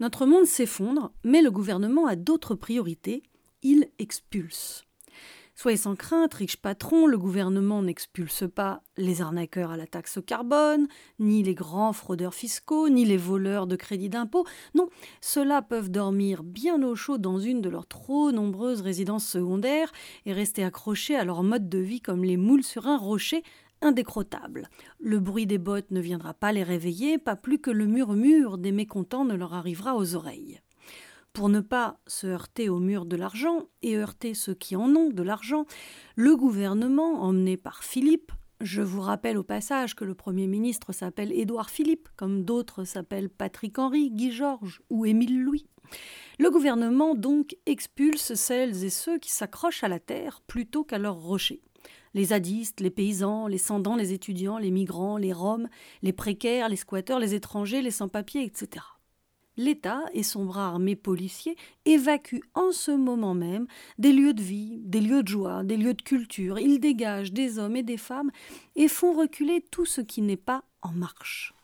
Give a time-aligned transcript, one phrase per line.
[0.00, 3.22] Notre monde s'effondre, mais le gouvernement a d'autres priorités.
[3.62, 4.84] Il expulse.
[5.60, 10.86] Soyez sans crainte, riche patron, le gouvernement n'expulse pas les arnaqueurs à la taxe carbone,
[11.18, 14.46] ni les grands fraudeurs fiscaux, ni les voleurs de crédit d'impôt.
[14.76, 14.88] Non,
[15.20, 19.90] ceux-là peuvent dormir bien au chaud dans une de leurs trop nombreuses résidences secondaires
[20.26, 23.42] et rester accrochés à leur mode de vie comme les moules sur un rocher
[23.80, 24.68] indécrottable.
[24.98, 28.72] Le bruit des bottes ne viendra pas les réveiller, pas plus que le murmure des
[28.72, 30.60] mécontents ne leur arrivera aux oreilles.
[31.32, 35.10] Pour ne pas se heurter au mur de l'argent et heurter ceux qui en ont
[35.10, 35.66] de l'argent,
[36.16, 41.32] le gouvernement, emmené par Philippe, je vous rappelle au passage que le Premier ministre s'appelle
[41.32, 45.66] Édouard Philippe, comme d'autres s'appellent Patrick Henry, Guy Georges ou Émile Louis.
[46.40, 51.20] Le gouvernement donc expulse celles et ceux qui s'accrochent à la terre plutôt qu'à leurs
[51.20, 51.62] rochers.
[52.18, 55.68] Les zadistes, les paysans, les sans les étudiants, les migrants, les roms,
[56.02, 58.82] les précaires, les squatteurs, les étrangers, les sans-papiers, etc
[59.58, 63.66] l'État et son bras armé policier évacuent en ce moment même
[63.98, 66.58] des lieux de vie, des lieux de joie, des lieux de culture.
[66.58, 68.30] Ils dégagent des hommes et des femmes
[68.76, 71.54] et font reculer tout ce qui n'est pas en marche.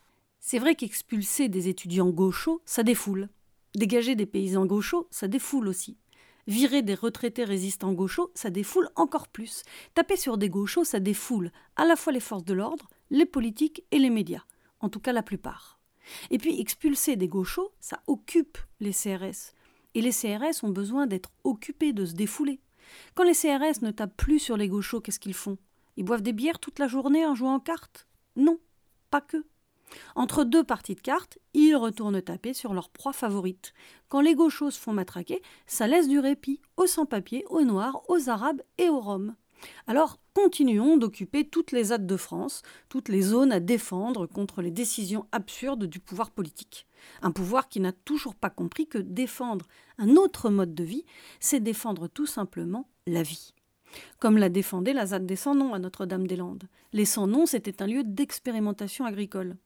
[0.41, 3.29] C'est vrai qu'expulser des étudiants gauchos, ça défoule.
[3.75, 5.97] Dégager des paysans gauchos, ça défoule aussi.
[6.47, 9.63] Virer des retraités résistants gauchos, ça défoule encore plus.
[9.95, 13.85] Taper sur des gauchos, ça défoule à la fois les forces de l'ordre, les politiques
[13.91, 14.45] et les médias,
[14.81, 15.79] en tout cas la plupart.
[16.31, 19.55] Et puis expulser des gauchos, ça occupe les CRS.
[19.95, 22.61] Et les CRS ont besoin d'être occupés, de se défouler.
[23.15, 25.57] Quand les CRS ne tapent plus sur les gauchos, qu'est-ce qu'ils font?
[25.97, 28.07] Ils boivent des bières toute la journée en jouant en cartes?
[28.37, 28.59] Non,
[29.11, 29.45] pas que.
[30.15, 33.73] Entre deux parties de cartes, ils retournent taper sur leur proie favorite.
[34.09, 38.63] Quand les gauchos font matraquer, ça laisse du répit aux sans-papiers, aux noirs, aux arabes
[38.79, 39.35] et aux roms.
[39.87, 44.71] Alors, continuons d'occuper toutes les ZAD de France, toutes les zones à défendre contre les
[44.71, 46.87] décisions absurdes du pouvoir politique.
[47.23, 49.67] Un pouvoir qui n'a toujours pas compris que défendre
[49.99, 51.05] un autre mode de vie,
[51.41, 53.55] c'est défendre tout simplement la vie.
[54.19, 56.65] Comme l'a défendé la ZAD des Sans-Noms à Notre-Dame-des-Landes.
[56.93, 59.57] Les Sans-Noms, c'était un lieu d'expérimentation agricole.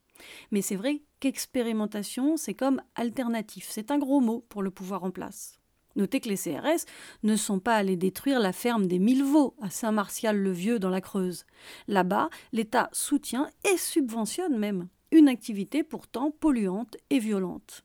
[0.50, 3.68] Mais c'est vrai qu'expérimentation, c'est comme alternatif.
[3.70, 5.58] C'est un gros mot pour le pouvoir en place.
[5.96, 6.86] Notez que les CRS
[7.24, 11.44] ne sont pas allés détruire la ferme des Mille Veaux à Saint-Martial-le-Vieux dans la Creuse.
[11.88, 17.84] Là-bas, l'État soutient et subventionne même une activité pourtant polluante et violente.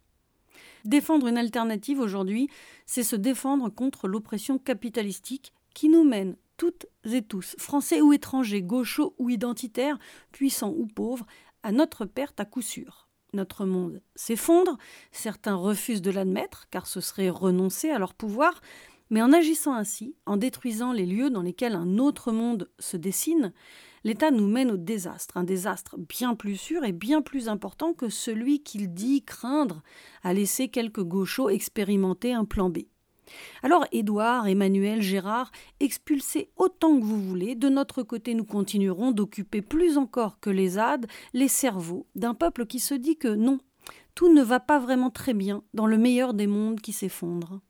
[0.85, 2.49] Défendre une alternative aujourd'hui,
[2.85, 8.61] c'est se défendre contre l'oppression capitalistique qui nous mène toutes et tous, français ou étrangers,
[8.61, 9.97] gauchos ou identitaires,
[10.31, 11.25] puissants ou pauvres,
[11.63, 13.03] à notre perte à coup sûr
[13.33, 14.77] notre monde s'effondre,
[15.11, 18.61] certains refusent de l'admettre, car ce serait renoncer à leur pouvoir,
[19.09, 23.53] mais en agissant ainsi, en détruisant les lieux dans lesquels un autre monde se dessine,
[24.03, 28.09] l'État nous mène au désastre, un désastre bien plus sûr et bien plus important que
[28.09, 29.81] celui qu'il dit craindre
[30.23, 32.79] à laisser quelques gauchos expérimenter un plan B.
[33.61, 39.61] Alors Édouard, Emmanuel, Gérard, expulsez autant que vous voulez, de notre côté nous continuerons d'occuper
[39.61, 43.59] plus encore que les ZAD les cerveaux d'un peuple qui se dit que non,
[44.15, 47.61] tout ne va pas vraiment très bien dans le meilleur des mondes qui s'effondre.